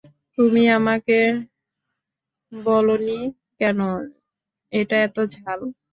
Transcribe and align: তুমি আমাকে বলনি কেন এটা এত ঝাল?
তুমি 0.37 0.61
আমাকে 0.71 1.17
বলনি 2.51 3.19
কেন 3.59 3.79
এটা 4.73 4.95
এত 5.03 5.17
ঝাল? 5.35 5.59